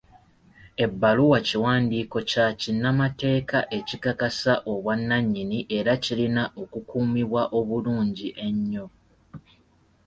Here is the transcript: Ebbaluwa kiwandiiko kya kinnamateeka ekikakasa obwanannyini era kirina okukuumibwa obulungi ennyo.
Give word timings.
Ebbaluwa 0.85 1.37
kiwandiiko 1.47 2.17
kya 2.29 2.47
kinnamateeka 2.59 3.59
ekikakasa 3.77 4.53
obwanannyini 4.71 5.59
era 5.77 5.93
kirina 6.03 6.43
okukuumibwa 6.61 7.41
obulungi 7.59 8.27
ennyo. 8.45 8.85